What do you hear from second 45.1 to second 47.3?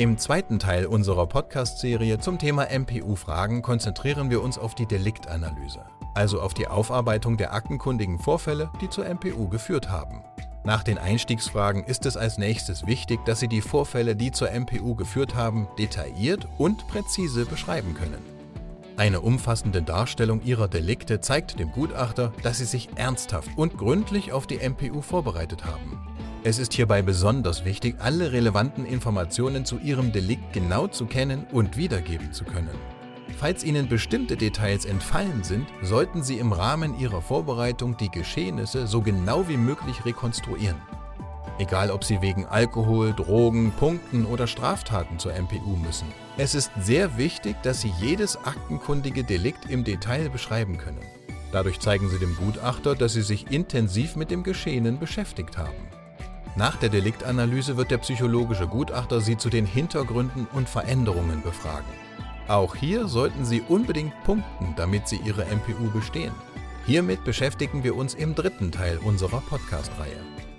zur MPU müssen. Es ist sehr